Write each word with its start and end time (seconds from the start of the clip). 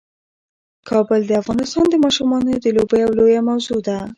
کابل 0.89 1.21
د 1.25 1.31
افغانستان 1.41 1.85
د 1.89 1.95
ماشومانو 2.05 2.51
د 2.63 2.65
لوبو 2.75 2.95
یوه 3.03 3.13
لویه 3.19 3.41
موضوع 3.49 3.79
ده. 3.87 3.97